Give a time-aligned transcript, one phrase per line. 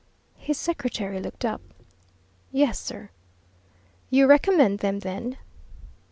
[0.39, 1.61] His secretary looked up.
[2.51, 3.11] "Yes, sir."
[4.09, 5.37] "You recommend them then?"